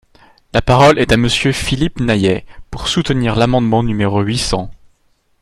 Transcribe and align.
La 0.51 0.63
parole 0.63 0.97
est 0.97 1.11
à 1.11 1.17
Monsieur 1.17 1.51
Philippe 1.51 1.99
Naillet, 1.99 2.43
pour 2.71 2.87
soutenir 2.87 3.35
l’amendement 3.35 3.83
numéro 3.83 4.19
huit 4.21 4.39
cents. 4.39 4.71